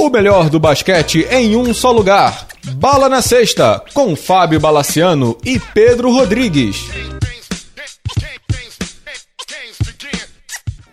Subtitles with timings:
[0.00, 2.46] O melhor do basquete em um só lugar.
[2.76, 6.88] Bala na Sexta, com Fábio Balaciano e Pedro Rodrigues.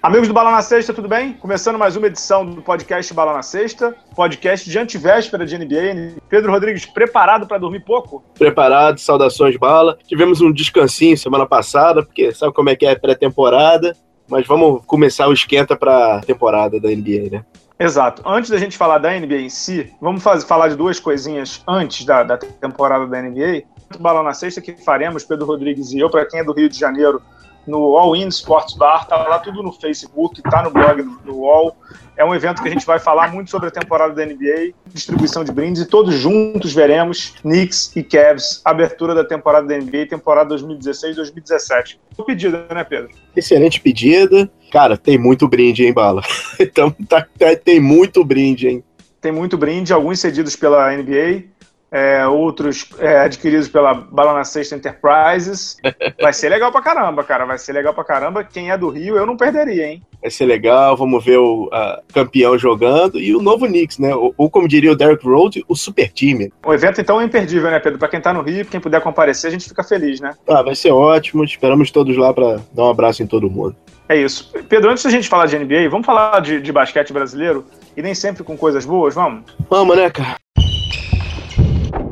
[0.04, 1.32] Amigos do Bala na Sexta, tudo bem?
[1.32, 6.18] Começando mais uma edição do podcast Bala na Sexta, podcast de antivéspera de NBA.
[6.28, 8.22] Pedro Rodrigues, preparado para dormir pouco?
[8.38, 9.98] Preparado, saudações Bala.
[10.06, 13.96] Tivemos um descansinho semana passada, porque sabe como é que é pré-temporada,
[14.30, 17.46] mas vamos começar o esquenta para a temporada da NBA, né?
[17.80, 18.24] Exato.
[18.26, 22.06] Antes da gente falar da NBA em si, vamos fazer, falar de duas coisinhas antes
[22.06, 23.64] da, da temporada da NBA.
[23.96, 26.70] O Balão na Sexta que faremos, Pedro Rodrigues e eu, para quem é do Rio
[26.70, 27.22] de Janeiro,
[27.68, 31.76] no All In Sports Bar, tá lá tudo no Facebook, tá no blog do, All.
[32.18, 35.44] É um evento que a gente vai falar muito sobre a temporada da NBA, distribuição
[35.44, 40.56] de brindes, e todos juntos veremos Knicks e Cavs, abertura da temporada da NBA, temporada
[40.56, 41.98] 2016-2017.
[42.26, 43.12] Pedida, né, Pedro?
[43.36, 44.50] Excelente pedida.
[44.72, 46.24] Cara, tem muito brinde, hein, Bala?
[46.60, 48.84] então, tá, tá, tem muito brinde, hein?
[49.22, 51.44] Tem muito brinde, alguns cedidos pela NBA,
[51.92, 55.78] é, outros é, adquiridos pela Balana Sexta Enterprises.
[56.22, 57.46] Vai ser legal pra caramba, cara.
[57.46, 58.44] Vai ser legal pra caramba.
[58.44, 60.04] Quem é do Rio, eu não perderia, hein?
[60.22, 61.70] Vai ser legal, vamos ver o
[62.14, 64.14] campeão jogando e o novo Knicks, né?
[64.16, 66.52] Ou, como diria o Derek Rose, o super time.
[66.66, 68.00] O evento então é imperdível, né, Pedro?
[68.00, 70.34] Pra quem tá no Rio, quem puder comparecer, a gente fica feliz, né?
[70.48, 71.44] Ah, vai ser ótimo.
[71.44, 73.76] Esperamos todos lá para dar um abraço em todo mundo.
[74.10, 74.52] É isso.
[74.70, 77.66] Pedro, antes da gente falar de NBA, vamos falar de, de basquete brasileiro
[77.96, 79.44] e nem sempre com coisas boas, vamos?
[79.70, 80.38] Vamos, né, cara?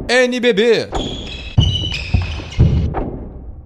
[0.08, 0.90] NBB.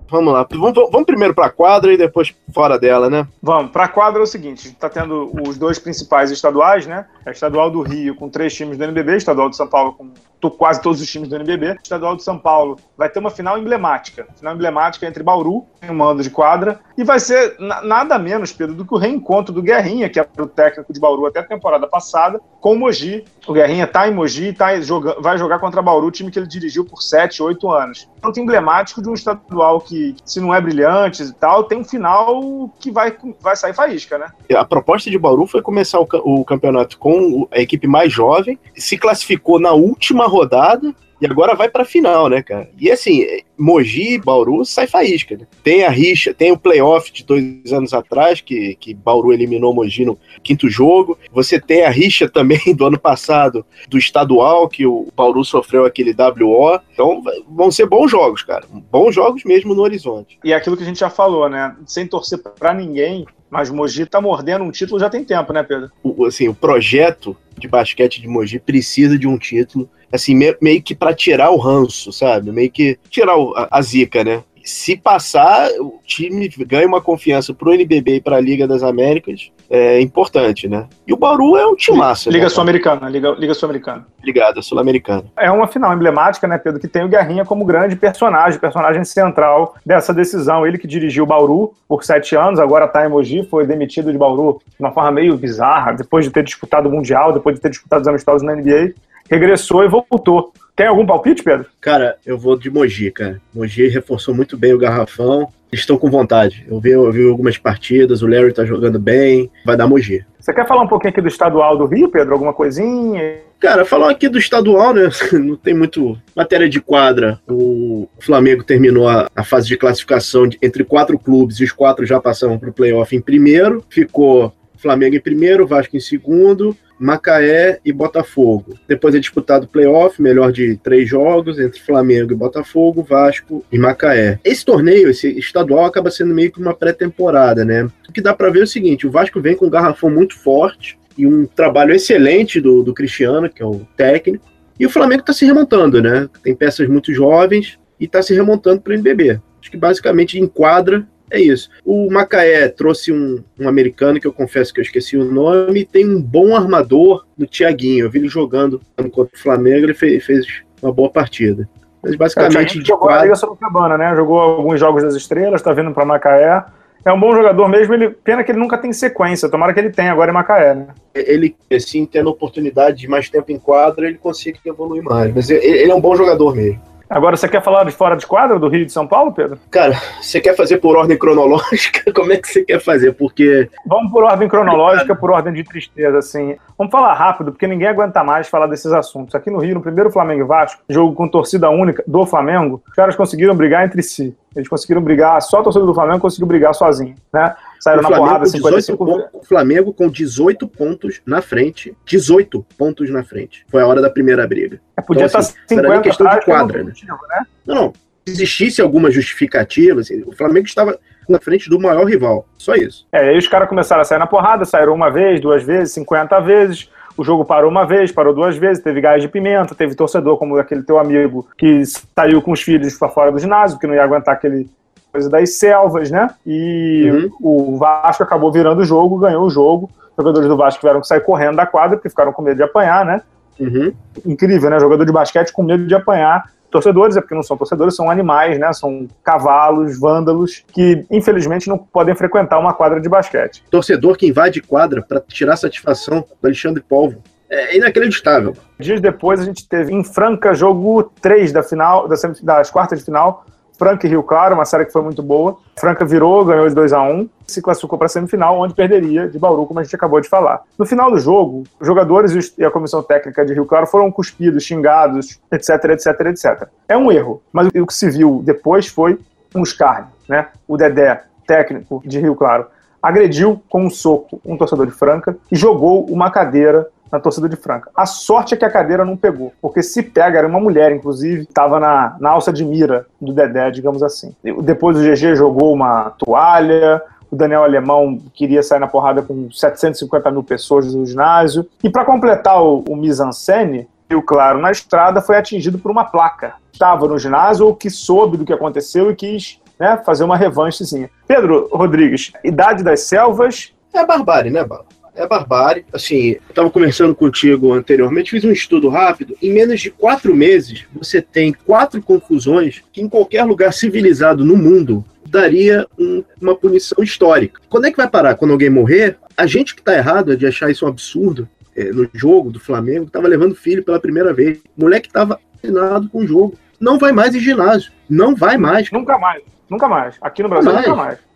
[0.09, 0.48] Vamos lá.
[0.50, 3.28] Vamos, vamos primeiro para a quadra e depois fora dela, né?
[3.42, 3.72] Vamos.
[3.72, 7.06] Para a quadra é o seguinte: a gente está tendo os dois principais estaduais, né?
[7.26, 10.12] A estadual do Rio com três times do NBB, estadual de São Paulo com
[10.52, 11.72] quase todos os times do NBB.
[11.72, 14.28] O estadual de São Paulo vai ter uma final emblemática.
[14.36, 16.80] Final emblemática entre Bauru e o mando de quadra.
[16.95, 20.48] E vai ser nada menos, Pedro, do que o reencontro do Guerrinha, que era o
[20.48, 23.26] técnico de Bauru até a temporada passada, com o Mogi.
[23.48, 26.48] O Guerrinha está em Mogi e tá jogando, vai jogar contra Bauru, time que ele
[26.48, 28.10] dirigiu por 7, 8 anos.
[28.22, 32.70] Tanto emblemático de um estadual que, se não é brilhante e tal, tem um final
[32.80, 34.28] que vai, vai sair faísca, né?
[34.55, 38.98] A proposta de Bauru foi começar o, o campeonato com a equipe mais jovem, se
[38.98, 42.70] classificou na última rodada e agora vai pra final, né, cara?
[42.80, 43.26] E assim,
[43.58, 45.45] Mogi, Bauru, sai faísca, né?
[45.62, 50.06] Tem a rixa, tem o playoff de dois anos atrás, que, que Bauru eliminou Mogi
[50.06, 51.20] no quinto jogo.
[51.32, 56.16] Você tem a rixa também do ano passado, do estadual, que o Bauru sofreu aquele
[56.16, 56.80] WO.
[56.94, 58.66] Então, vão ser bons jogos, cara.
[58.90, 60.40] Bons jogos mesmo no horizonte.
[60.42, 61.76] E aquilo que a gente já falou, né?
[61.86, 65.92] Sem torcer pra ninguém, mas Mogi tá mordendo um título já tem tempo, né, Pedro?
[66.04, 70.95] O, assim, o projeto de basquete de Mogi precisa de um título assim, meio que
[70.95, 72.52] para tirar o ranço, sabe?
[72.52, 73.36] Meio que tirar
[73.70, 74.43] a, zica, né?
[74.69, 79.99] Se passar, o time ganha uma confiança pro NBB e pra Liga das Américas, é
[79.99, 80.85] importante, né?
[81.07, 82.30] E o Bauru é um timaço.
[82.30, 84.05] Liga né, Sul-Americana, Liga, Liga Sul-Americana.
[84.23, 85.25] Ligada, Sul-Americana.
[85.35, 89.75] É uma final emblemática, né, Pedro, que tem o Guerrinha como grande personagem, personagem central
[89.83, 90.67] dessa decisão.
[90.67, 94.19] Ele que dirigiu o Bauru por sete anos, agora tá em Mogi, foi demitido de
[94.19, 97.71] Bauru de uma forma meio bizarra, depois de ter disputado o Mundial, depois de ter
[97.71, 98.93] disputado os amistosos na NBA
[99.30, 100.51] regressou e voltou.
[100.80, 101.66] Tem algum palpite, Pedro?
[101.82, 103.42] Cara, eu vou de Mogi, cara.
[103.54, 105.50] Mogi reforçou muito bem o garrafão.
[105.70, 106.66] Eles estão com vontade.
[106.70, 109.52] Eu vi, eu vi algumas partidas, o Larry tá jogando bem.
[109.66, 110.26] Vai dar Mogi.
[110.40, 112.32] Você quer falar um pouquinho aqui do estadual do Rio, Pedro?
[112.32, 113.40] Alguma coisinha?
[113.60, 115.10] Cara, falar aqui do estadual, né?
[115.34, 117.42] Não tem muito matéria de quadra.
[117.46, 122.06] O Flamengo terminou a, a fase de classificação de, entre quatro clubes e os quatro
[122.06, 123.84] já passaram para o playoff em primeiro.
[123.90, 128.77] Ficou Flamengo em primeiro, Vasco em segundo, Macaé e Botafogo.
[128.88, 133.80] Depois é disputado o playoff, melhor de três jogos, entre Flamengo e Botafogo, Vasco e
[133.80, 134.39] Macaé.
[134.44, 137.88] Esse torneio, esse estadual, acaba sendo meio que uma pré-temporada, né?
[138.07, 140.38] O que dá para ver é o seguinte: o Vasco vem com um garrafão muito
[140.38, 144.45] forte e um trabalho excelente do, do Cristiano, que é o técnico,
[144.80, 146.30] e o Flamengo está se remontando, né?
[146.44, 149.39] Tem peças muito jovens e está se remontando para o NBB.
[149.62, 151.69] Acho que basicamente enquadra é isso.
[151.86, 156.08] O Macaé trouxe um, um, americano que eu confesso que eu esqueci o nome, tem
[156.08, 158.06] um bom armador no Tiaguinho.
[158.06, 158.81] Eu vi ele jogando
[159.12, 160.46] contra o Flamengo, ele fez, fez
[160.81, 161.70] uma boa partida.
[162.02, 162.80] Mas basicamente.
[162.80, 163.20] É, jogou quadro...
[163.20, 164.16] a Liga Sorocabana, né?
[164.16, 166.64] Jogou alguns jogos das estrelas, tá vindo para Macaé.
[167.06, 169.90] É um bom jogador mesmo, ele, pena que ele nunca tem sequência, tomara que ele
[169.90, 170.88] tenha agora em Macaé, né?
[171.16, 175.34] Ele, assim, tendo oportunidade de mais tempo em quadra, ele consiga evoluir mais.
[175.34, 176.82] Mas ele, ele é um bom jogador mesmo.
[177.10, 179.58] Agora, você quer falar de fora de quadra do Rio de São Paulo, Pedro?
[179.72, 182.02] Cara, você quer fazer por ordem cronológica?
[182.14, 183.14] Como é que você quer fazer?
[183.14, 183.68] Porque.
[183.84, 186.56] Vamos por ordem cronológica, por ordem de tristeza, assim.
[186.78, 189.34] Vamos falar rápido, porque ninguém aguenta mais falar desses assuntos.
[189.34, 192.94] Aqui no Rio, no primeiro Flamengo e Vasco, jogo com torcida única do Flamengo, os
[192.94, 194.38] caras conseguiram brigar entre si.
[194.56, 197.56] Eles conseguiram brigar, só a torcida do Flamengo conseguiu brigar sozinho, né?
[197.80, 199.30] Saíram na porrada 55 vezes.
[199.34, 201.96] O Flamengo com 18 pontos na frente.
[202.06, 203.66] 18 pontos na frente.
[203.70, 204.80] Foi a hora da primeira briga.
[204.98, 206.92] É, podia então, estar assim, 50 questão de quadra, né?
[206.94, 207.46] né?
[207.66, 207.94] Não, não.
[208.26, 212.46] Se existisse alguma justificativa, assim, o Flamengo estava na frente do maior rival.
[212.58, 213.08] Só isso.
[213.12, 216.40] É, aí os caras começaram a sair na porrada, saíram uma vez, duas vezes, 50
[216.42, 216.90] vezes.
[217.16, 220.58] O jogo parou uma vez, parou duas vezes, teve gás de pimenta, teve torcedor como
[220.58, 224.04] aquele teu amigo que saiu com os filhos para fora do ginásio, porque não ia
[224.04, 224.70] aguentar aquele
[225.12, 226.30] coisa das selvas, né?
[226.46, 227.32] E uhum.
[227.42, 229.90] o Vasco acabou virando o jogo, ganhou o jogo.
[230.12, 232.64] Os jogadores do Vasco tiveram que sair correndo da quadra, porque ficaram com medo de
[232.64, 233.22] apanhar, né?
[233.60, 233.94] Uhum.
[234.26, 234.80] Incrível, né?
[234.80, 238.60] Jogador de basquete com medo de apanhar torcedores, é porque não são torcedores, são animais,
[238.60, 238.72] né?
[238.74, 243.64] São cavalos, vândalos, que infelizmente não podem frequentar uma quadra de basquete.
[243.70, 247.22] Torcedor que invade quadra para tirar satisfação do Alexandre Polvo.
[247.50, 248.56] É inacreditável.
[248.80, 252.08] Dias depois a gente teve em Franca jogo 3 da final,
[252.44, 253.44] das quartas de final,
[253.80, 255.58] Franca e Rio Claro, uma série que foi muito boa.
[255.80, 259.40] Franca virou, ganhou de 2 a 1 se classificou para a semifinal, onde perderia de
[259.40, 260.62] Bauru, como a gente acabou de falar.
[260.78, 264.64] No final do jogo, os jogadores e a comissão técnica de Rio Claro foram cuspidos,
[264.64, 266.68] xingados, etc, etc, etc.
[266.88, 269.18] É um erro, mas o que se viu depois foi
[269.56, 270.50] um escárnio, né?
[270.68, 272.68] O Dedé, técnico de Rio Claro,
[273.02, 277.56] agrediu com um soco um torcedor de Franca e jogou uma cadeira na torcida de
[277.56, 277.90] Franca.
[277.96, 281.44] A sorte é que a cadeira não pegou, porque se pega, era uma mulher, inclusive,
[281.44, 284.36] estava na, na alça de mira do Dedé, digamos assim.
[284.62, 287.02] Depois o GG jogou uma toalha,
[287.32, 291.68] o Daniel Alemão queria sair na porrada com 750 mil pessoas no ginásio.
[291.84, 296.54] E para completar o, o mise-en-scène, o Claro na estrada foi atingido por uma placa.
[296.74, 301.10] Estava no ginásio ou que soube do que aconteceu e quis né, fazer uma revanchezinha.
[301.28, 303.74] Pedro Rodrigues, Idade das Selvas.
[303.94, 304.86] É barbárie, né, Bala?
[305.19, 305.86] É barbárie.
[305.92, 309.36] Assim, eu estava conversando contigo anteriormente, fiz um estudo rápido.
[309.42, 314.56] Em menos de quatro meses, você tem quatro confusões que em qualquer lugar civilizado no
[314.56, 317.62] mundo daria um, uma punição histórica.
[317.69, 318.36] Quando é que vai parar?
[318.36, 319.18] Quando alguém morrer?
[319.36, 321.48] A gente que está errado é de achar isso um absurdo.
[321.75, 324.57] É, no jogo do Flamengo, estava levando filho pela primeira vez.
[324.75, 326.56] O moleque estava fascinado com o jogo.
[326.80, 327.92] Não vai mais em ginásio.
[328.10, 328.89] Não vai mais.
[328.92, 329.44] Nunca mais.
[329.69, 330.15] Nunca mais.
[330.19, 330.89] Aqui no Brasil, nunca mais.
[330.89, 331.29] Nunca mais.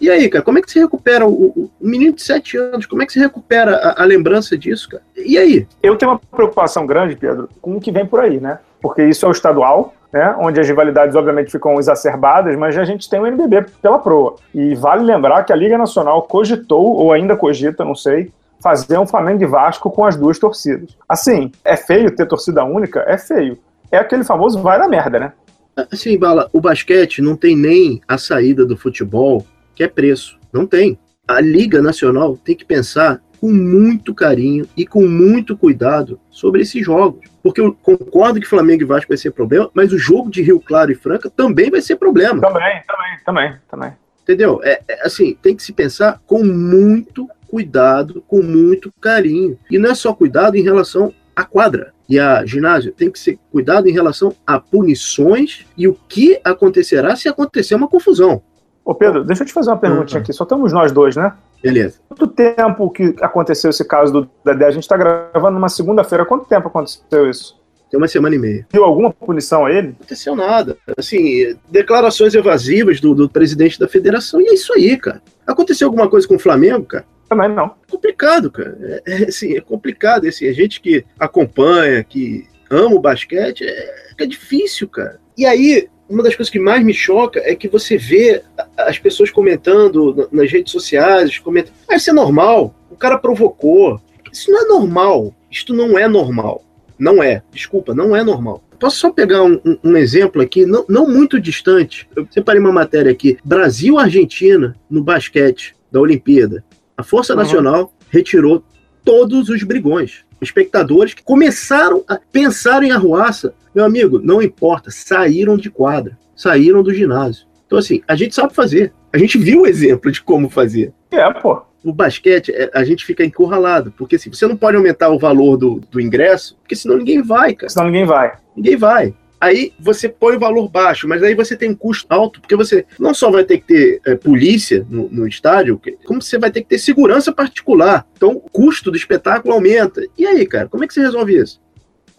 [0.00, 2.86] E aí, cara, como é que se recupera o, o, menino de 7 anos?
[2.86, 5.02] Como é que se recupera a, a, lembrança disso, cara?
[5.16, 5.66] E aí?
[5.82, 8.58] Eu tenho uma preocupação grande, Pedro, com o que vem por aí, né?
[8.80, 10.34] Porque isso é o estadual, né?
[10.38, 14.36] Onde as rivalidades, obviamente, ficam exacerbadas, mas a gente tem o NBB pela proa.
[14.54, 18.30] E vale lembrar que a Liga Nacional cogitou, ou ainda cogita, não sei,
[18.62, 20.96] fazer um Flamengo e Vasco com as duas torcidas.
[21.08, 23.04] Assim, é feio ter torcida única?
[23.06, 23.58] É feio.
[23.90, 25.32] É aquele famoso vai na merda, né?
[25.76, 30.38] Assim, Bala, o basquete não tem nem a saída do futebol, que é preço.
[30.52, 30.98] Não tem.
[31.26, 36.84] A Liga Nacional tem que pensar com muito carinho e com muito cuidado sobre esses
[36.84, 37.28] jogos.
[37.42, 40.60] Porque eu concordo que Flamengo e Vasco vai ser problema, mas o jogo de Rio
[40.60, 42.40] Claro e Franca também vai ser problema.
[42.40, 43.92] Também, também, também, também.
[44.22, 44.60] Entendeu?
[44.64, 49.58] É, é, assim, tem que se pensar com muito cuidado, com muito carinho.
[49.70, 53.38] E não é só cuidado em relação à quadra e a ginásio tem que ser
[53.50, 58.42] cuidado em relação a punições e o que acontecerá se acontecer uma confusão.
[58.84, 60.22] Ô Pedro, deixa eu te fazer uma perguntinha uhum.
[60.22, 60.32] aqui.
[60.32, 61.32] Só estamos nós dois, né?
[61.62, 61.98] Beleza.
[62.06, 64.66] Quanto tempo que aconteceu esse caso do Dedé?
[64.66, 66.26] A gente está gravando numa segunda-feira.
[66.26, 67.58] Quanto tempo aconteceu isso?
[67.90, 68.66] Tem uma semana e meia.
[68.70, 69.88] Viu alguma punição a ele?
[69.88, 70.76] Não aconteceu nada.
[70.98, 75.22] Assim, declarações evasivas do, do presidente da federação e é isso aí, cara.
[75.46, 77.06] Aconteceu alguma coisa com o Flamengo, cara?
[77.28, 77.66] Também não.
[77.66, 78.76] É complicado, cara.
[78.80, 80.26] É, é, assim, é complicado.
[80.26, 85.18] Assim, a gente que acompanha, que ama o basquete, é, é difícil, cara.
[85.36, 88.42] E aí, uma das coisas que mais me choca é que você vê
[88.76, 94.00] as pessoas comentando nas redes sociais, comentam, ah, isso é normal, o cara provocou.
[94.32, 95.34] Isso não é normal.
[95.50, 96.64] Isto não é normal.
[96.98, 97.42] Não é.
[97.52, 98.62] Desculpa, não é normal.
[98.78, 102.08] Posso só pegar um, um, um, exemplo aqui, não, não muito distante.
[102.14, 103.38] Eu separei uma matéria aqui.
[103.44, 106.64] Brasil-Argentina no basquete da Olimpíada.
[106.96, 107.40] A Força uhum.
[107.40, 108.64] Nacional retirou
[109.04, 110.24] todos os brigões.
[110.40, 113.54] Espectadores que começaram a pensar em arruaça.
[113.74, 117.46] Meu amigo, não importa, saíram de quadra, saíram do ginásio.
[117.66, 118.92] Então, assim, a gente sabe fazer.
[119.12, 120.92] A gente viu o exemplo de como fazer.
[121.10, 121.62] É, pô.
[121.84, 123.92] O basquete, é, a gente fica encurralado.
[123.92, 127.54] Porque assim, você não pode aumentar o valor do, do ingresso, porque senão ninguém vai,
[127.54, 127.70] cara.
[127.70, 128.32] Senão ninguém vai.
[128.56, 129.14] Ninguém vai.
[129.44, 132.86] Aí você põe o valor baixo, mas aí você tem um custo alto, porque você
[132.98, 136.62] não só vai ter que ter é, polícia no, no, estádio, como você vai ter
[136.62, 138.06] que ter segurança particular.
[138.16, 140.00] Então o custo do espetáculo aumenta.
[140.16, 141.60] E aí, cara, como é que você resolve isso?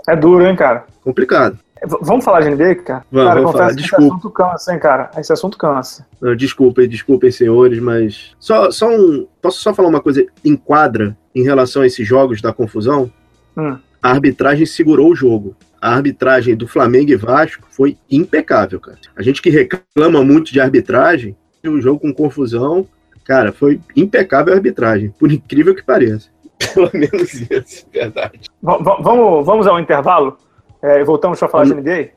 [0.08, 0.86] É duro, hein, cara?
[1.04, 1.58] Complicado.
[1.82, 3.04] É, vamos falar de NBA, cara?
[3.12, 3.72] Vamos, cara, vamos falar.
[3.74, 4.04] Desculpa.
[4.04, 5.12] Esse assunto cansa, hein, cara?
[5.18, 6.08] Esse assunto cansa.
[6.38, 8.36] Desculpem, desculpem, senhores, mas.
[8.40, 9.28] Só, só um.
[9.42, 10.24] Posso só falar uma coisa?
[10.44, 13.12] Enquadra em relação a esses jogos da confusão?
[13.58, 13.78] Hum.
[14.02, 15.56] A arbitragem segurou o jogo.
[15.82, 18.98] A arbitragem do Flamengo e Vasco foi impecável, cara.
[19.16, 21.36] A gente que reclama muito de arbitragem,
[21.66, 22.88] o jogo com confusão,
[23.24, 26.30] cara, foi impecável a arbitragem, por incrível que pareça.
[26.74, 28.40] Pelo menos isso, verdade.
[28.62, 30.38] V vamos, vamos ao intervalo?
[30.82, 32.10] É, voltamos para falar vamos, de NBA?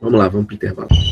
[0.00, 1.11] Vamos lá, vamos para o intervalo.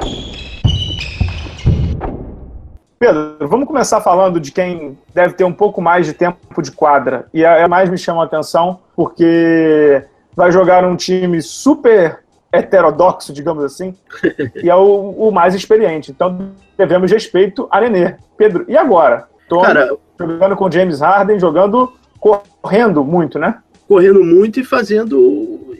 [2.96, 7.26] Pedro, vamos começar falando de quem deve ter um pouco mais de tempo de quadra.
[7.34, 10.04] E é, é mais me chama a atenção porque
[10.36, 12.21] vai jogar um time super
[12.52, 13.94] heterodoxo, digamos assim,
[14.62, 16.10] e é o, o, mais experiente.
[16.10, 18.16] Então devemos respeito a Nenê.
[18.36, 19.26] Pedro, e agora?
[19.48, 23.58] Tô Cara, jogando com James Harden, jogando, correndo muito, né?
[23.88, 25.74] Correndo muito e fazendo.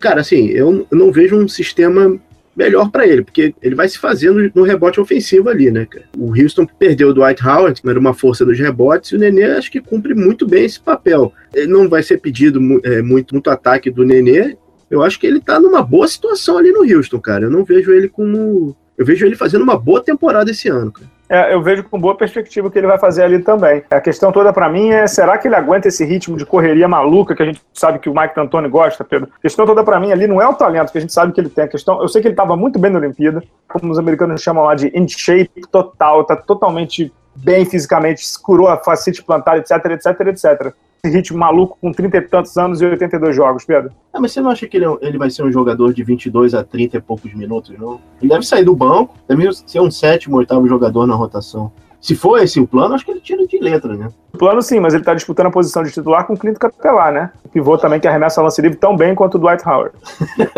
[0.00, 2.18] Cara, assim, eu não vejo um sistema
[2.56, 6.06] melhor para ele, porque ele vai se fazendo no rebote ofensivo ali, né, cara?
[6.16, 9.44] O Houston perdeu o Dwight Howard, que era uma força dos rebotes, e o Nenê
[9.44, 11.32] acho que cumpre muito bem esse papel.
[11.54, 14.56] Ele não vai ser pedido é, muito, muito ataque do Nenê,
[14.90, 17.44] eu acho que ele tá numa boa situação ali no Houston, cara.
[17.44, 18.76] Eu não vejo ele como.
[18.96, 21.06] Eu vejo ele fazendo uma boa temporada esse ano, cara.
[21.28, 23.82] É, eu vejo com boa perspectiva o que ele vai fazer ali também.
[23.90, 27.34] A questão toda para mim é: será que ele aguenta esse ritmo de correria maluca
[27.34, 29.28] que a gente sabe que o Mike D'Antoni gosta, Pedro?
[29.36, 31.40] A questão toda para mim ali não é o talento que a gente sabe que
[31.40, 31.64] ele tem.
[31.64, 34.64] A questão, eu sei que ele estava muito bem na Olimpíada, como os americanos chamam
[34.64, 40.20] lá de in shape total, tá totalmente bem fisicamente, curou a facite plantar, etc, etc,
[40.28, 40.74] etc
[41.08, 43.90] ritmo maluco com 30 e tantos anos e 82 jogos, Pedro?
[44.12, 46.54] Ah, mas você não acha que ele, é ele vai ser um jogador de 22
[46.54, 48.00] a 30 e poucos minutos, não?
[48.20, 51.72] Ele deve sair do banco, deve ser um sétimo, oitavo jogador na rotação.
[52.00, 54.08] Se for esse o plano, acho que ele tira de letra, né?
[54.32, 57.12] O plano sim, mas ele tá disputando a posição de titular com o Clinton Capelar,
[57.12, 57.32] né?
[57.44, 59.92] O pivô também que arremessa lance livre tão bem quanto o Dwight Howard.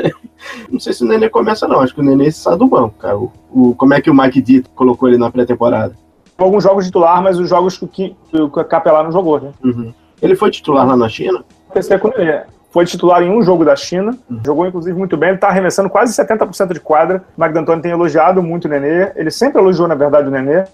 [0.70, 3.16] não sei se o Nenê começa não, acho que o Nenê sai do banco, cara.
[3.16, 5.94] O, o como é que o Mike D colocou ele na pré-temporada?
[6.36, 9.52] Alguns jogos titular, mas os jogos que, que o Capelar não jogou, né?
[9.64, 9.94] Uhum.
[10.20, 11.44] Ele foi titular lá na China?
[12.20, 12.42] ele.
[12.70, 14.40] Foi titular em um jogo da China, uhum.
[14.44, 17.24] jogou inclusive muito bem, ele está arremessando quase 70% de quadra.
[17.36, 20.64] O Mike D'Antoni tem elogiado muito o Nenê, ele sempre elogiou, na verdade, o Nenê,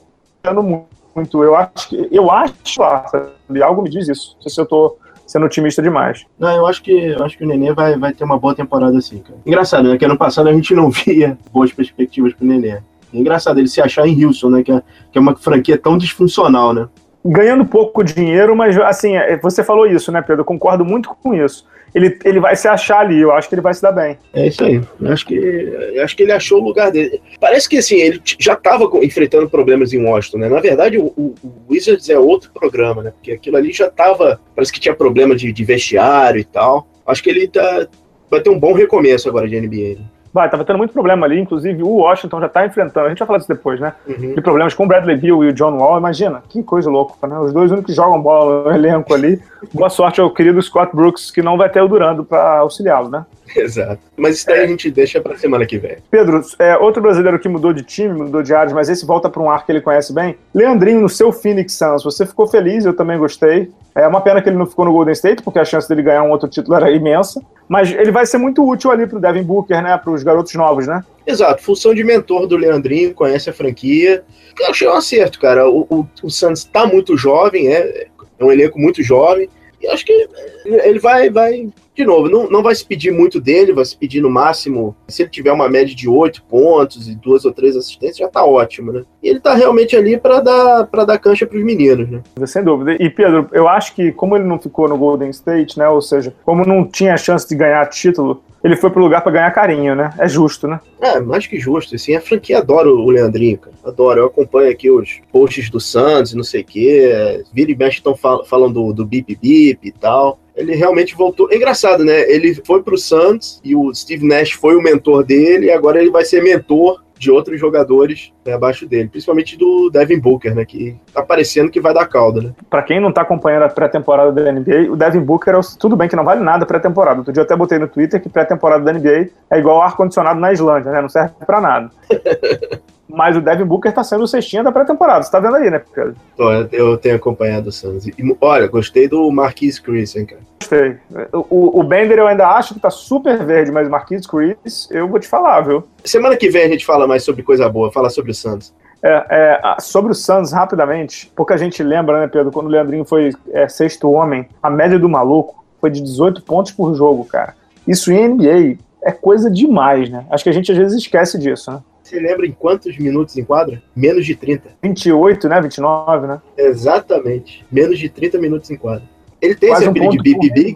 [1.14, 1.42] muito.
[1.42, 3.62] Eu acho que, eu acho, sabe?
[3.62, 4.34] algo me diz isso.
[4.34, 6.26] Não sei se eu estou sendo otimista demais.
[6.38, 8.98] Não, eu acho que eu acho que o Nenê vai, vai ter uma boa temporada
[8.98, 9.38] assim, cara.
[9.46, 9.96] Engraçado, né?
[9.96, 12.80] Que ano passado a gente não via boas perspectivas pro Nenê.
[13.12, 14.62] Engraçado ele se achar em Houston, né?
[14.62, 14.82] Que é,
[15.12, 16.88] que é uma franquia tão disfuncional, né?
[17.24, 20.42] Ganhando pouco dinheiro, mas assim, é, você falou isso, né, Pedro?
[20.42, 21.66] Eu concordo muito com isso.
[21.94, 24.18] Ele, ele vai se achar ali, eu acho que ele vai se dar bem.
[24.32, 24.82] É isso aí.
[25.00, 27.22] Eu acho que, eu acho que ele achou o lugar dele.
[27.40, 30.48] Parece que assim, ele já estava enfrentando problemas em Washington, né?
[30.48, 31.34] Na verdade, o, o,
[31.70, 33.12] Wizards é outro programa, né?
[33.12, 34.40] Porque aquilo ali já estava.
[34.56, 36.88] Parece que tinha problema de, de vestiário e tal.
[37.06, 37.86] Acho que ele tá,
[38.28, 40.00] vai ter um bom recomeço agora de NBA.
[40.00, 40.06] Né?
[40.34, 43.26] Vai, tava tendo muito problema ali, inclusive o Washington já tá enfrentando, a gente vai
[43.26, 43.92] falar disso depois, né?
[44.04, 44.34] Uhum.
[44.34, 47.38] De problemas com o Bradley Beal e o John Wall, imagina, que coisa louca, né?
[47.38, 49.40] Os dois únicos que jogam bola no elenco ali.
[49.72, 53.24] Boa sorte ao querido Scott Brooks, que não vai ter o Durando para auxiliá-lo, né?
[53.54, 54.00] Exato.
[54.16, 54.64] Mas isso daí é.
[54.64, 55.96] a gente deixa pra semana que vem.
[56.10, 59.42] Pedro, é, outro brasileiro que mudou de time, mudou de áreas, mas esse volta para
[59.42, 60.36] um ar que ele conhece bem.
[60.54, 62.02] Leandrinho no seu Phoenix Suns.
[62.04, 63.70] Você ficou feliz, eu também gostei.
[63.94, 66.22] É uma pena que ele não ficou no Golden State, porque a chance dele ganhar
[66.22, 67.40] um outro título era imensa.
[67.68, 69.96] Mas ele vai ser muito útil ali pro Devin Booker, né?
[69.96, 71.02] Para os garotos novos, né?
[71.26, 74.22] Exato, função de mentor do Leandrinho, conhece a franquia.
[74.60, 75.68] Eu achei um acerto, cara.
[75.68, 78.08] O, o, o Santos tá muito jovem, é,
[78.38, 79.48] é um elenco muito jovem.
[79.80, 80.28] E acho que
[80.64, 84.20] ele vai, vai de novo, não, não vai se pedir muito dele, vai se pedir
[84.20, 88.18] no máximo, se ele tiver uma média de oito pontos e duas ou três assistências,
[88.18, 89.04] já tá ótimo, né?
[89.24, 92.22] E ele tá realmente ali para dar para dar cancha para os meninos, né?
[92.46, 92.94] Sem dúvida.
[93.02, 96.34] E Pedro, eu acho que como ele não ficou no Golden State, né, ou seja,
[96.44, 100.12] como não tinha chance de ganhar título, ele foi pro lugar para ganhar carinho, né?
[100.18, 100.78] É justo, né?
[101.00, 101.94] É, mais que justo.
[101.94, 103.74] Assim, a franquia adora o Leandrinho, cara.
[103.82, 104.20] Adoro.
[104.20, 107.42] Eu acompanho aqui os posts do Santos e não sei o quê.
[107.50, 111.50] Vira e mexe estão fal falando do, do Bip Bip e tal ele realmente voltou.
[111.50, 112.30] É engraçado, né?
[112.30, 116.12] Ele foi pro Santos e o Steve Nash foi o mentor dele, e agora ele
[116.12, 120.96] vai ser mentor de outros jogadores né, abaixo dele, principalmente do Devin Booker, né, que
[121.12, 122.52] tá parecendo que vai dar calda, né?
[122.68, 125.96] Para quem não tá acompanhando a pré-temporada da NBA, o Devin Booker é o, tudo
[125.96, 127.18] bem que não vale nada pré-temporada.
[127.18, 130.38] Outro dia eu até botei no Twitter que pré-temporada da NBA é igual ar condicionado
[130.38, 131.00] na Islândia, né?
[131.00, 131.90] Não serve para nada.
[133.08, 135.22] Mas o Devin Booker tá sendo o cestinha da pré-temporada.
[135.22, 136.16] Você tá vendo aí, né, Pedro?
[136.36, 138.06] Tô, eu tenho acompanhado o Suns.
[138.06, 140.40] E, olha, gostei do Marquise Chris, hein, cara.
[140.60, 140.96] Gostei.
[141.32, 145.06] O, o Bender eu ainda acho que tá super verde, mas o Marquise Chris, eu
[145.06, 145.84] vou te falar, viu?
[146.02, 148.72] Semana que vem a gente fala mais sobre coisa boa, fala sobre o Suns.
[149.02, 153.32] É, é, sobre o Suns, rapidamente, pouca gente lembra, né, Pedro, quando o Leandrinho foi
[153.52, 157.54] é, sexto homem, a média do maluco foi de 18 pontos por jogo, cara.
[157.86, 160.24] Isso em NBA é coisa demais, né?
[160.30, 161.80] Acho que a gente às vezes esquece disso, né?
[162.04, 163.82] Você lembra em quantos minutos em quadra?
[163.96, 164.76] Menos de 30.
[164.82, 165.60] 28, né?
[165.62, 166.42] 29, né?
[166.58, 167.64] Exatamente.
[167.72, 169.08] Menos de 30 minutos em quadra.
[169.40, 170.74] Ele tem Quase esse apelido um de BBB.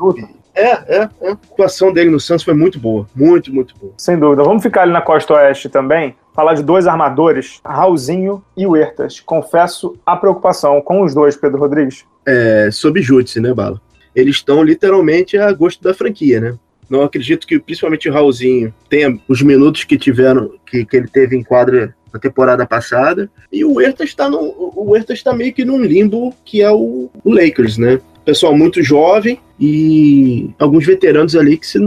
[0.54, 1.28] É, é, é.
[1.28, 3.06] A atuação dele no Santos foi muito boa.
[3.14, 3.92] Muito, muito boa.
[3.98, 4.42] Sem dúvida.
[4.42, 6.16] Vamos ficar ali na costa oeste também.
[6.34, 9.20] Falar de dois armadores, Raulzinho e Huertas.
[9.20, 12.06] Confesso a preocupação com os dois, Pedro Rodrigues.
[12.26, 13.80] É, sob júdice, né, Bala?
[14.14, 16.58] Eles estão literalmente a gosto da franquia, né?
[16.88, 21.36] Não acredito que, principalmente o Raulzinho, tenha os minutos que tiveram, que, que ele teve
[21.36, 23.30] em quadra na temporada passada.
[23.52, 27.32] E o Huertas está no, o está meio que num limbo que é o, o,
[27.32, 28.00] Lakers, né?
[28.24, 31.78] Pessoal muito jovem e alguns veteranos ali que, se,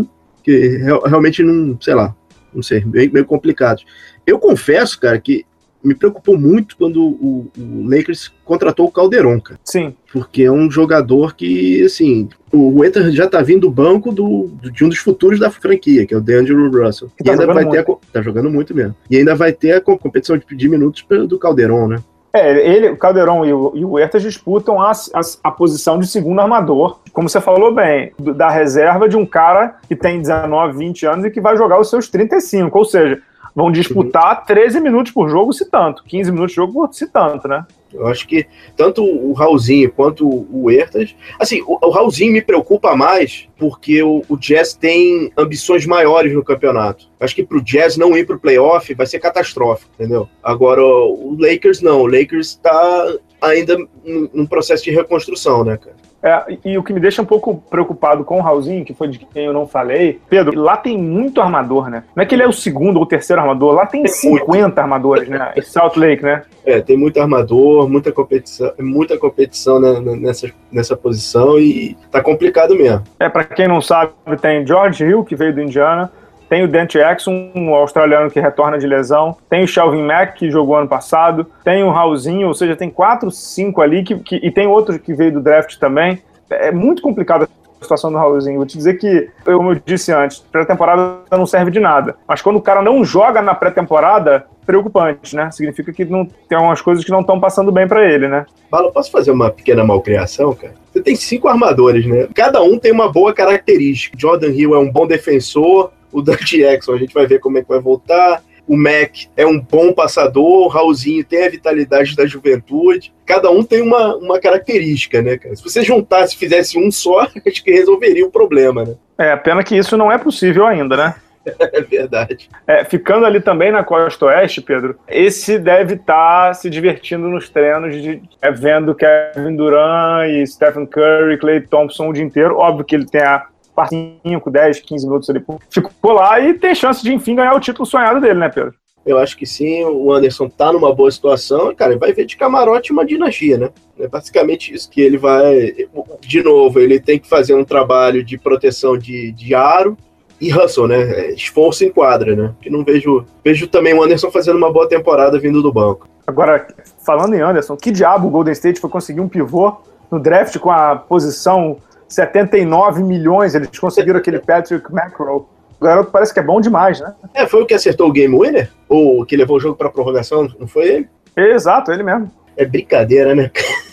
[0.44, 2.16] que realmente não, sei lá,
[2.54, 3.86] não sei, meio, meio complicados.
[4.26, 5.46] Eu confesso, cara, que
[5.84, 9.60] me preocupou muito quando o, o, Lakers contratou o Calderon, cara.
[9.64, 9.96] Sim.
[10.12, 14.84] Porque é um jogador que, assim, o Winter já tá vindo do banco do, de
[14.84, 17.10] um dos futuros da franquia, que é o DeAngelo Russell.
[17.16, 17.72] Que e tá ainda vai muito.
[17.72, 18.96] ter a, Tá jogando muito mesmo.
[19.10, 21.98] E ainda vai ter a competição de minutos do Calderon, né?
[22.34, 26.08] É, ele, o Calderon e o, e o Huertas disputam a, a, a, posição de
[26.08, 30.78] segundo armador, como você falou bem, do, da reserva de um cara que tem 19,
[30.78, 32.78] 20 anos e que vai jogar os seus 35.
[32.78, 33.22] Ou seja,
[33.56, 36.04] vão disputar 13 minutos por jogo, se tanto.
[36.04, 37.66] 15 minutos de jogo, se tanto, né?
[37.94, 41.16] Eu acho que tanto o Raulzinho quanto o Huertas.
[41.38, 46.44] Assim, o, o Raulzinho me preocupa mais porque o, o, Jazz tem ambições maiores no
[46.44, 47.10] campeonato.
[47.20, 50.28] Acho que pro Jazz não ir pro playoff vai ser catastrófico, entendeu?
[50.42, 52.02] Agora, o Lakers não.
[52.02, 55.96] O Lakers está ainda num processo de reconstrução, né, cara?
[56.24, 59.20] É, e o que me deixa um pouco preocupado com o Raulzinho, que foi de
[59.20, 62.04] quem eu não falei, Pedro, lá tem muito armador, né?
[62.16, 64.78] Não é que ele é o segundo ou terceiro armador, lá tem, tem 50 muito.
[64.80, 65.52] armadores, né?
[65.56, 66.44] Em Salt Lake, né?
[66.64, 72.76] É, tem muito armador, muita competição, muita competição né, nessa, nessa posição e tá complicado
[72.76, 73.04] mesmo.
[73.20, 76.12] É, para quem não sabe, tem George Hill, que veio do Indiana,
[76.52, 79.38] tem o Dante Exxon, um australiano que retorna de lesão.
[79.50, 81.48] Tem o Shelvin Mack, que jogou ano passado.
[81.64, 84.04] Tem o Raulzinho, ou seja, tem quatro, cinco ali.
[84.04, 86.22] Que, que, e tem outro que veio do draft também.
[86.50, 88.58] É muito complicado a situação do Raulzinho.
[88.58, 92.18] Vou te dizer que, como eu disse antes, pré-temporada não serve de nada.
[92.28, 95.50] Mas quando o cara não joga na pré-temporada, preocupante, né?
[95.52, 98.46] Significa que não, tem algumas coisas que não estão passando bem para ele, né?
[98.70, 100.74] Bala, posso fazer uma pequena malcriação, cara?
[100.92, 102.28] Você tem cinco armadores, né?
[102.36, 104.18] Cada um tem uma boa característica.
[104.20, 107.62] Jordan Hill é um bom defensor, o Dante Jackson, a gente vai ver como é
[107.62, 108.44] que vai voltar.
[108.68, 113.14] O Mac é um bom passador, o Raulzinho tem a vitalidade da juventude.
[113.26, 115.56] Cada um tem uma, uma característica, né, cara?
[115.56, 118.96] Se você juntasse e fizesse um só, acho que resolveria o problema, né?
[119.18, 121.16] É, pena que isso não é possível ainda, né?
[121.60, 122.50] É verdade.
[122.68, 127.50] É, ficando ali também na costa oeste, Pedro, esse deve estar tá se divertindo nos
[127.50, 132.58] treinos, de, é, vendo Kevin Durant e Stephen Curry, Clay Thompson o dia inteiro.
[132.58, 133.48] Óbvio que ele tem a
[133.88, 135.44] 5, 10, 15 minutos ali.
[135.70, 138.74] Ficou lá e tem chance de, enfim, ganhar o título sonhado dele, né, Pedro?
[139.06, 142.92] Eu acho que sim, o Anderson tá numa boa situação, cara, vai ver de camarote
[142.92, 143.70] uma dinastia, né?
[144.00, 145.74] É basicamente isso que ele vai.
[146.20, 149.98] De novo, ele tem que fazer um trabalho de proteção de, de aro
[150.40, 151.02] e hustle, né?
[151.02, 152.54] É, esforço em quadra, né?
[152.62, 153.26] Que não vejo.
[153.44, 156.08] Vejo também o Anderson fazendo uma boa temporada vindo do banco.
[156.26, 156.68] Agora,
[157.04, 159.78] falando em Anderson, que diabo o Golden State foi conseguir um pivô
[160.12, 161.78] no draft com a posição
[162.12, 165.48] 79 milhões, eles conseguiram aquele Patrick Macro.
[165.80, 167.14] O garoto parece que é bom demais, né?
[167.34, 168.70] É, foi o que acertou o game winner?
[168.88, 170.48] Ou que levou o jogo para prorrogação?
[170.60, 171.10] Não foi ele?
[171.36, 172.32] Exato, ele mesmo.
[172.56, 173.50] É brincadeira, né?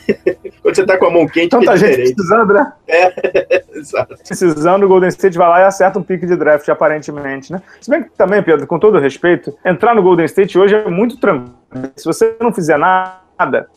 [0.62, 2.72] Quando você tá com a mão quente, Tanta é gente precisando, né?
[2.88, 4.16] É, exato.
[4.26, 7.62] Precisando, o Golden State vai lá e acerta um pique de draft, aparentemente, né?
[7.80, 11.18] Se bem que também, Pedro, com todo respeito, entrar no Golden State hoje é muito
[11.18, 11.54] tranquilo.
[11.96, 13.27] Se você não fizer nada,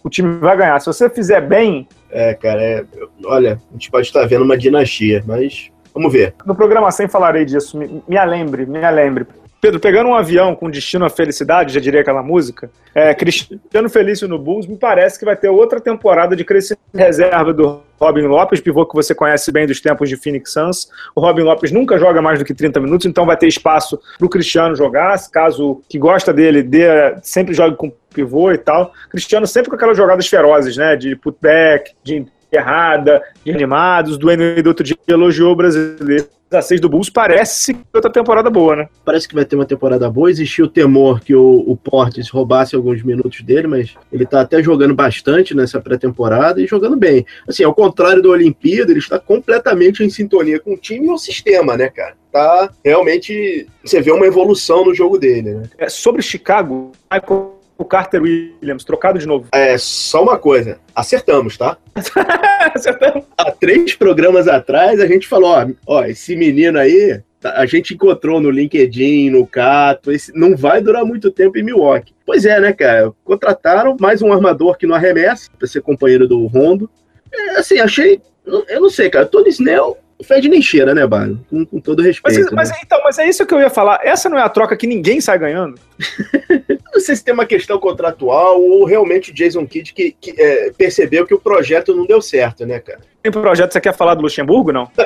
[0.04, 0.80] o time vai ganhar.
[0.80, 2.86] Se você fizer bem, É, cara, é,
[3.26, 6.34] olha, a gente pode estar vendo uma dinastia, mas vamos ver.
[6.46, 7.78] no programa 100 falarei disso.
[7.78, 9.26] Me, me alembre, me alembre.
[9.62, 14.28] Pedro, pegando um avião com destino à felicidade, já diria aquela música, é, Cristiano Felício
[14.28, 18.60] no Bulls, me parece que vai ter outra temporada de crescimento reserva do Robin Lopes,
[18.60, 20.90] pivô que você conhece bem dos tempos de Phoenix Suns.
[21.16, 24.26] O Robin Lopes nunca joga mais do que 30 minutos, então vai ter espaço para
[24.26, 26.88] o Cristiano jogar, caso que gosta dele, dê,
[27.22, 28.92] sempre jogue com pivô e tal.
[29.12, 34.18] Cristiano sempre com aquelas jogadas ferozes, né, de putback, de errada, de animados.
[34.18, 36.28] Do Wayne do outro dia elogiou o brasileiro.
[36.52, 38.90] A 6 do Bulls parece que outra temporada boa, né?
[39.06, 40.30] Parece que vai ter uma temporada boa.
[40.30, 44.62] Existia o temor que o, o Portes roubasse alguns minutos dele, mas ele tá até
[44.62, 47.26] jogando bastante nessa pré-temporada e jogando bem.
[47.48, 51.18] Assim, ao contrário do Olimpíada, ele está completamente em sintonia com o time e o
[51.18, 52.16] sistema, né, cara?
[52.32, 53.68] Tá realmente.
[53.84, 55.64] Você vê uma evolução no jogo dele, né?
[55.78, 59.48] É, sobre Chicago, Michael Carter Williams, trocado de novo.
[59.52, 60.80] É só uma coisa.
[60.96, 61.78] Acertamos, tá?
[62.74, 63.24] Acertamos.
[63.38, 67.22] Há três programas atrás a gente falou: ó, ó esse menino aí.
[67.40, 71.64] tá- A gente encontrou no LinkedIn, no Cato, esse não vai durar muito tempo em
[71.64, 72.14] Milwaukee.
[72.26, 73.12] Pois é, né, cara?
[73.24, 76.90] Contrataram mais um armador que não arremessa, pra ser companheiro do Rondo.
[77.34, 78.22] É, assim, achei.
[78.46, 79.26] Eu não sei, cara.
[79.26, 81.40] Tony Snell fede nem cheira, né, Baro?
[81.50, 82.56] Com, com todo Mas, respeito.
[82.56, 82.76] mas, né?
[82.84, 84.00] então, mas é isso que eu ia falar.
[84.04, 85.80] Essa não é a troca que ninguém sai ganhando?
[86.94, 90.72] Não sei se tem uma questão contratual ou realmente o Jason Kidd que, que, é,
[90.78, 93.00] percebeu que o projeto não deu certo, né, cara?
[93.24, 94.90] Tem projeto, você quer falar do Luxemburgo, não?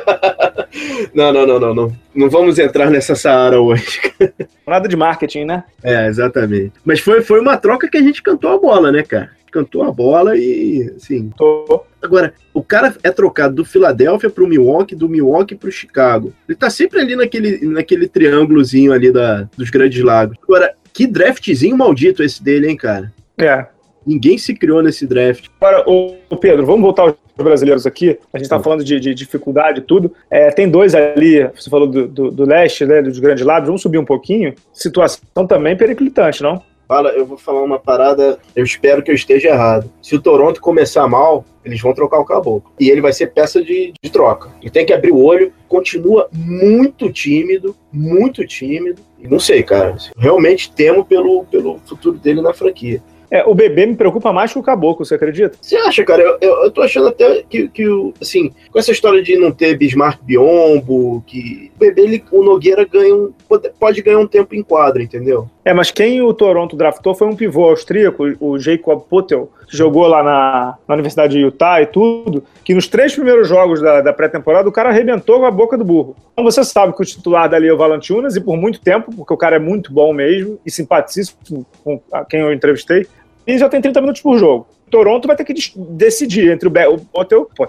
[1.14, 1.94] Não, não, não, não, não.
[2.14, 4.02] Não vamos entrar nessa Saara hoje.
[4.68, 5.64] Nada de marketing, né?
[5.82, 6.74] É, exatamente.
[6.84, 9.32] Mas foi, foi uma troca que a gente cantou a bola, né, cara?
[9.56, 11.32] Cantou a bola e, assim.
[11.38, 11.86] Tô.
[12.02, 16.34] Agora, o cara é trocado do Philadelphia pro Milwaukee, do Milwaukee pro Chicago.
[16.46, 20.38] Ele tá sempre ali naquele, naquele triângulozinho ali da, dos Grandes Lagos.
[20.44, 23.14] Agora, que draftzinho maldito esse dele, hein, cara?
[23.38, 23.66] É.
[24.06, 25.48] Ninguém se criou nesse draft.
[25.62, 28.20] Agora, ô, ô Pedro, vamos voltar aos brasileiros aqui.
[28.34, 30.12] A gente tá falando de, de dificuldade e tudo.
[30.30, 33.68] É, tem dois ali, você falou do, do, do leste, né, dos grandes lados.
[33.68, 34.54] Vamos subir um pouquinho.
[34.74, 36.62] Situação também periclitante, não?
[36.88, 39.90] Fala, eu vou falar uma parada, eu espero que eu esteja errado.
[40.02, 42.72] Se o Toronto começar mal, eles vão trocar o caboclo.
[42.80, 44.52] E ele vai ser peça de, de troca.
[44.62, 45.52] E tem que abrir o olho.
[45.68, 49.02] Continua muito tímido, muito tímido.
[49.20, 49.98] Não sei, cara.
[50.16, 53.02] Realmente temo pelo, pelo futuro dele na franquia.
[53.32, 55.58] É, o bebê me preocupa mais que o caboclo, você acredita?
[55.62, 56.22] Você acha, cara?
[56.22, 59.52] Eu, eu, eu tô achando até que, que, o- assim, com essa história de não
[59.52, 64.28] ter Bismarck Biombo, que o bebê, ele, o Nogueira ganha um, pode, pode ganhar um
[64.28, 65.50] tempo em quadra, entendeu?
[65.64, 70.24] É, mas quem o Toronto draftou foi um pivô austríaco, o Jacob Potel, jogou lá
[70.24, 74.68] na, na Universidade de Utah e tudo, que nos três primeiros jogos da, da pré-temporada
[74.68, 76.16] o cara arrebentou com a boca do burro.
[76.34, 79.34] Então você sabe que o titular dali é o Valanciunas e por muito tempo, porque
[79.34, 83.08] o cara é muito bom mesmo e simpaticíssimo com quem eu entrevistei,
[83.48, 84.68] e já tem 30 minutos por jogo.
[84.90, 87.00] Toronto vai ter que decidir entre o, Be o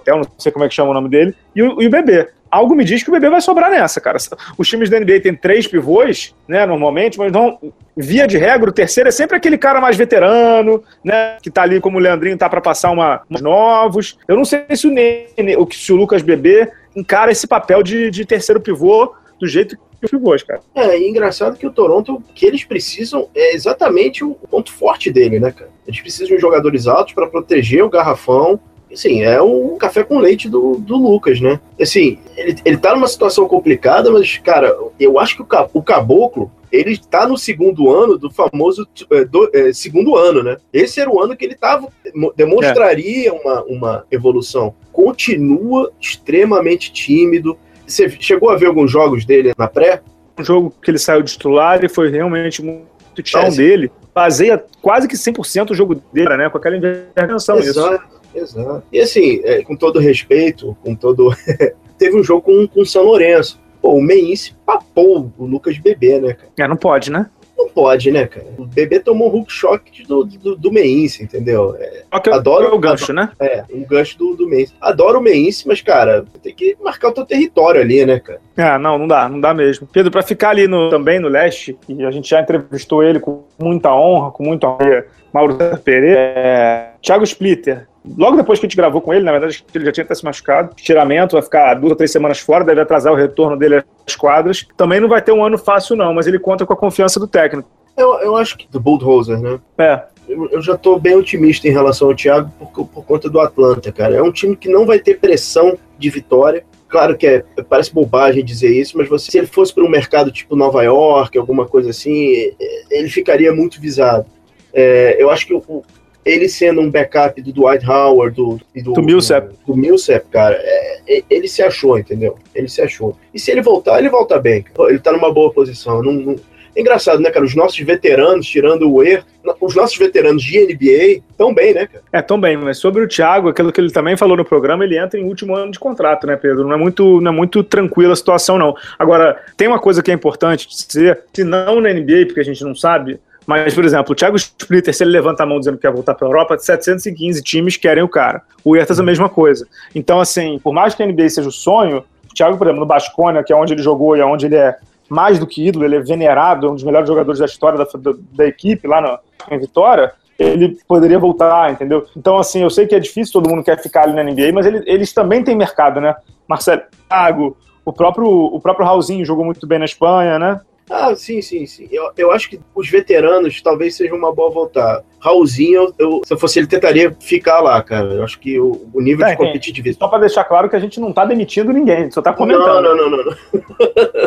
[0.07, 2.29] não sei como é que chama o nome dele, e o, e o bebê.
[2.51, 4.19] Algo me diz que o bebê vai sobrar nessa, cara.
[4.57, 7.59] Os times da NBA têm três pivôs, né, normalmente, mas não,
[7.97, 11.39] via de regra, o terceiro é sempre aquele cara mais veterano, né?
[11.43, 14.19] Que tá ali como o Leandrinho tá para passar uma, novos.
[14.29, 18.25] Eu não sei se o, Nene, se o Lucas Bebê encara esse papel de, de
[18.25, 20.61] terceiro pivô do jeito os pivôs, cara.
[20.75, 25.11] É, e engraçado que o Toronto, o que eles precisam é exatamente o ponto forte
[25.11, 25.71] dele, né, cara?
[25.87, 28.59] Eles precisam de jogadores altos para proteger o garrafão.
[28.93, 31.61] Assim, é o café com leite do, do Lucas, né?
[31.81, 36.51] Assim, ele, ele tá numa situação complicada, mas, cara, eu acho que o, o caboclo,
[36.71, 40.57] ele tá no segundo ano do famoso é, do- é, segundo ano, né?
[40.73, 44.75] Esse era o ano que ele tava, mo- demonstraria uma, uma evolução.
[44.93, 47.59] Continua extremamente tímido.
[47.87, 50.03] Você chegou a ver alguns jogos dele na pré?
[50.39, 52.87] Um jogo que ele saiu de titular e foi realmente muito
[53.25, 53.57] chão sim.
[53.57, 53.91] dele.
[54.15, 56.51] Baseia quase que 100% o jogo dele, né?
[56.51, 57.71] Com aquela intervenção isso.
[57.71, 58.83] Exato, exato.
[58.93, 61.31] E assim, é, com todo respeito, com todo.
[61.99, 63.59] Teve um jogo com, com o São Lourenço.
[63.81, 66.51] Pô, o Meince papou o Lucas Bebê, né, cara?
[66.59, 67.31] É, não pode, né?
[67.67, 68.47] Não pode, né, cara?
[68.57, 71.77] O Bebê tomou um hook shock do, do, do Meince, entendeu?
[71.79, 73.31] É, Só que Adoro- é o gancho, né?
[73.41, 74.73] é, um gancho do, do Meince.
[74.81, 78.41] Adoro o Meince, mas, cara, tem que marcar o teu território ali, né, cara?
[78.57, 79.87] É, não, não dá, não dá mesmo.
[79.93, 83.45] Pedro, pra ficar ali no, também no leste, e a gente já entrevistou ele com
[83.59, 87.87] muita honra, com muita honra, Mauro Pereira, é, Thiago Splitter.
[88.19, 90.25] Logo depois que a gente gravou com ele, na verdade, ele já tinha até se
[90.25, 90.75] machucado.
[90.77, 94.67] Estiramento, vai ficar duas ou três semanas fora, deve atrasar o retorno dele às quadras.
[94.77, 97.29] Também não vai ter um ano fácil, não, mas ele conta com a confiança do
[97.29, 97.69] técnico.
[97.97, 99.61] Eu, eu acho que do Bulldozer, né?
[99.79, 100.03] É.
[100.29, 103.93] Eu, eu já estou bem otimista em relação ao Thiago por, por conta do Atlanta,
[103.93, 104.17] cara.
[104.17, 106.65] É um time que não vai ter pressão de vitória.
[106.89, 110.33] Claro que é, parece bobagem dizer isso, mas você, se ele fosse para um mercado
[110.33, 112.53] tipo Nova York, alguma coisa assim,
[112.91, 114.27] ele ficaria muito visado.
[114.75, 115.85] É, eu acho que o,
[116.27, 120.59] ele sendo um backup do Dwight Howard, do, do, do Millsap, do, do Millsap cara,
[120.61, 122.37] é, ele se achou, entendeu?
[122.53, 123.17] Ele se achou.
[123.33, 124.65] E se ele voltar, ele volta bem.
[124.89, 126.03] Ele tá numa boa posição.
[126.03, 126.37] Não, não...
[126.75, 127.45] É engraçado, né, cara?
[127.45, 129.25] Os nossos veteranos, tirando o Er,
[129.63, 132.05] os nossos veteranos de NBA tão bem, né, cara?
[132.13, 134.99] É, tão bem, mas sobre o Thiago, aquilo que ele também falou no programa, ele
[134.99, 136.65] entra em último ano de contrato, né, Pedro?
[136.65, 138.75] Não é muito, não é muito tranquila a situação, não.
[138.99, 142.63] Agora, tem uma coisa que é importante dizer, se não na NBA, porque a gente
[142.63, 145.83] não sabe, mas, por exemplo, o Thiago Splitter, se ele levanta a mão dizendo que
[145.83, 148.43] quer voltar para a Europa, 715 times querem o cara.
[148.65, 149.67] O Hertas a mesma coisa.
[149.95, 152.87] Então, assim, por mais que a NBA seja o sonho, o Thiago, por exemplo, no
[152.87, 154.77] Basconia, que é onde ele jogou e é onde ele é
[155.09, 157.85] mais do que ídolo, ele é venerado, é um dos melhores jogadores da história da,
[157.85, 159.19] da, da equipe lá no,
[159.55, 162.05] em Vitória, ele poderia voltar, entendeu?
[162.17, 164.67] Então, assim, eu sei que é difícil, todo mundo quer ficar ali na NBA, mas
[164.67, 166.15] ele, eles também têm mercado, né?
[166.49, 170.61] Marcelo Thiago, o próprio, o próprio Raulzinho jogou muito bem na Espanha, né?
[170.89, 171.89] Ah, sim, sim, sim.
[171.91, 175.03] Eu, eu acho que os veteranos talvez seja uma boa voltar.
[175.19, 178.15] Raulzinho, eu, se eu fosse ele, tentaria ficar lá, cara.
[178.15, 179.99] Eu acho que o, o nível é, de competitividade.
[179.99, 182.83] Só para deixar claro que a gente não tá demitindo ninguém, só tá comentando.
[182.83, 183.37] Não, não, não, não.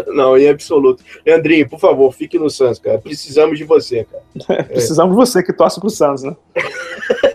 [0.07, 1.01] Não, não em absoluto.
[1.25, 2.97] Leandrinho, por favor, fique no Santos, cara.
[2.99, 4.63] Precisamos de você, cara.
[4.65, 6.35] Precisamos de você que torce pro Santos, né?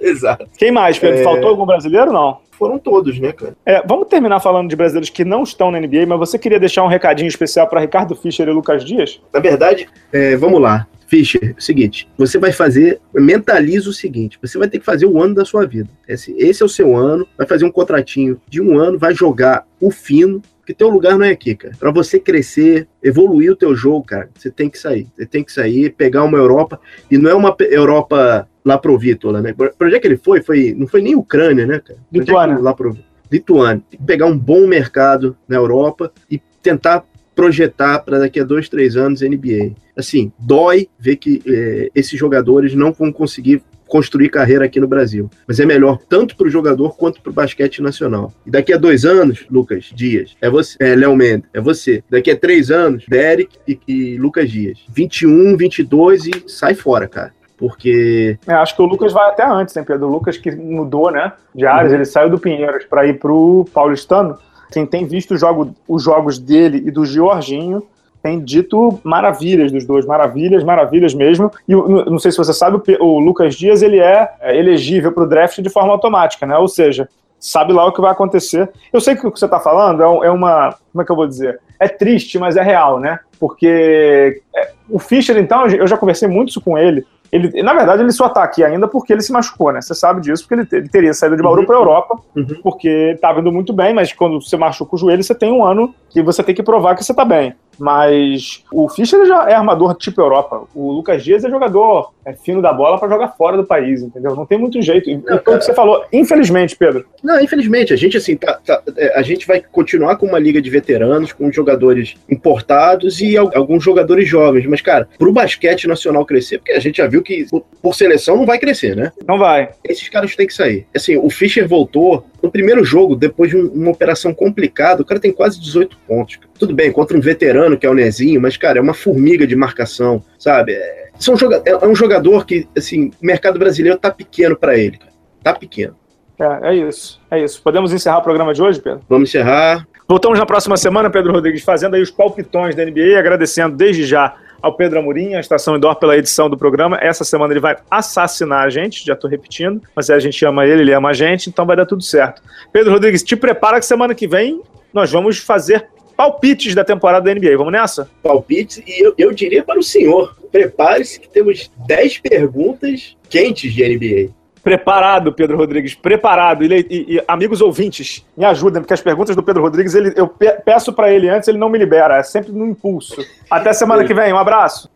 [0.10, 0.46] Exato.
[0.56, 1.20] Quem mais, Pedro?
[1.20, 1.24] É...
[1.24, 2.38] Faltou algum brasileiro não?
[2.60, 3.54] foram todos, né, cara?
[3.64, 6.84] É, vamos terminar falando de brasileiros que não estão na NBA, mas você queria deixar
[6.84, 9.18] um recadinho especial para Ricardo Fischer e Lucas Dias?
[9.32, 10.86] Na verdade, é, vamos lá.
[11.10, 15.06] Fischer, é o seguinte, você vai fazer, mentaliza o seguinte, você vai ter que fazer
[15.06, 15.90] o ano da sua vida.
[16.06, 19.66] Esse, esse é o seu ano, vai fazer um contratinho de um ano, vai jogar
[19.80, 21.74] o fino, que teu lugar não é aqui, cara.
[21.76, 25.08] Para você crescer, evoluir o teu jogo, cara, você tem que sair.
[25.16, 29.42] Você tem que sair, pegar uma Europa, e não é uma Europa lá pro Vítor,
[29.42, 29.52] né?
[29.52, 30.40] Pra onde é que ele foi?
[30.40, 30.72] foi?
[30.78, 31.98] Não foi nem Ucrânia, né, cara?
[31.98, 32.54] É Lituânia.
[32.54, 32.96] É lá pro
[33.32, 33.82] Lituânia.
[33.90, 37.04] Tem que pegar um bom mercado na Europa e tentar
[37.40, 39.72] projetar para daqui a dois, três anos NBA.
[39.96, 45.30] Assim, dói ver que é, esses jogadores não vão conseguir construir carreira aqui no Brasil.
[45.48, 48.30] Mas é melhor tanto para o jogador quanto para o basquete nacional.
[48.46, 50.76] E daqui a dois anos, Lucas Dias, é você.
[50.78, 52.04] É Léo Mendes, é você.
[52.10, 54.78] Daqui a três anos, Derek e, e Lucas Dias.
[54.90, 58.38] 21, 22 e sai fora, cara porque.
[58.46, 60.06] É, acho que o Lucas vai até antes, né, Pedro?
[60.06, 61.30] O Lucas que mudou, né?
[61.54, 61.98] De áreas, uhum.
[61.98, 64.38] ele saiu do Pinheiros para ir pro Paulistano.
[64.70, 67.82] Quem tem visto jogo, os jogos dele e do Giorginho
[68.22, 71.50] tem dito maravilhas dos dois, maravilhas, maravilhas mesmo.
[71.66, 75.28] E não sei se você sabe, o Lucas Dias ele é, é elegível para o
[75.28, 76.56] draft de forma automática, né?
[76.58, 78.70] Ou seja, sabe lá o que vai acontecer.
[78.92, 81.16] Eu sei que o que você está falando é, é uma, como é que eu
[81.16, 81.58] vou dizer?
[81.78, 83.18] É triste, mas é real, né?
[83.38, 87.06] Porque é, o Fischer, então, eu já conversei muito isso com ele.
[87.32, 89.80] Ele, na verdade, ele só está aqui ainda porque ele se machucou, né?
[89.80, 91.66] Você sabe disso, porque ele, ele teria saído de Bauru uhum.
[91.66, 92.60] para a Europa, uhum.
[92.62, 95.94] porque estava indo muito bem, mas quando você machuca o joelho, você tem um ano
[96.08, 97.54] que você tem que provar que você está bem.
[97.80, 100.64] Mas o Fischer já é armador tipo Europa.
[100.74, 104.34] O Lucas Dias é jogador é fino da bola para jogar fora do país, entendeu?
[104.36, 105.08] Não tem muito jeito.
[105.08, 107.06] E o que você falou, infelizmente, Pedro.
[107.22, 110.60] Não, infelizmente, a gente assim, tá, tá, é, a gente vai continuar com uma liga
[110.60, 114.66] de veteranos, com jogadores importados e alguns jogadores jovens.
[114.66, 117.46] Mas, cara, pro basquete nacional crescer, porque a gente já viu que
[117.82, 119.12] por seleção não vai crescer, né?
[119.26, 119.70] Não vai.
[119.84, 120.86] Esses caras têm que sair.
[120.94, 125.32] Assim, o Fischer voltou no primeiro jogo, depois de uma operação complicada, o cara tem
[125.32, 126.38] quase 18 pontos.
[126.58, 129.54] Tudo bem, contra um veterano que é o Nezinho, mas, cara, é uma formiga de
[129.54, 130.72] marcação, sabe?
[130.72, 134.98] É, são, é, é um jogador que, assim, o mercado brasileiro tá pequeno para ele,
[134.98, 135.12] cara.
[135.42, 135.96] Tá pequeno.
[136.38, 137.62] É, é isso, é isso.
[137.62, 139.02] Podemos encerrar o programa de hoje, Pedro?
[139.08, 139.86] Vamos encerrar.
[140.08, 144.34] Voltamos na próxima semana, Pedro Rodrigues, fazendo aí os palpitões da NBA, agradecendo desde já
[144.62, 146.98] ao Pedro Amorim, a Estação Indoor, pela edição do programa.
[147.00, 150.82] Essa semana ele vai assassinar a gente, já estou repetindo, mas a gente ama ele,
[150.82, 152.42] ele ama a gente, então vai dar tudo certo.
[152.72, 157.34] Pedro Rodrigues, te prepara que semana que vem nós vamos fazer palpites da temporada da
[157.34, 157.56] NBA.
[157.56, 158.10] Vamos nessa?
[158.22, 163.82] Palpites, e eu, eu diria para o senhor, prepare-se que temos 10 perguntas quentes de
[163.88, 164.39] NBA.
[164.62, 166.64] Preparado, Pedro Rodrigues, preparado.
[166.64, 170.28] E, e, e, amigos ouvintes, me ajudem, porque as perguntas do Pedro Rodrigues, ele, eu
[170.28, 173.24] peço para ele antes, ele não me libera, é sempre no impulso.
[173.50, 174.90] Até semana que vem, um abraço.